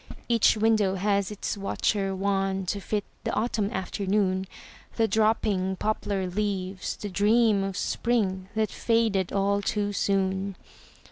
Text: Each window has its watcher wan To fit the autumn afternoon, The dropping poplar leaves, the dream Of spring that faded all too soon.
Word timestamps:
Each 0.27 0.57
window 0.57 0.95
has 0.95 1.29
its 1.29 1.55
watcher 1.55 2.15
wan 2.15 2.65
To 2.65 2.79
fit 2.79 3.03
the 3.23 3.31
autumn 3.35 3.69
afternoon, 3.69 4.47
The 4.95 5.07
dropping 5.07 5.75
poplar 5.75 6.25
leaves, 6.25 6.95
the 6.95 7.07
dream 7.07 7.63
Of 7.63 7.77
spring 7.77 8.49
that 8.55 8.71
faded 8.71 9.31
all 9.31 9.61
too 9.61 9.93
soon. 9.93 10.55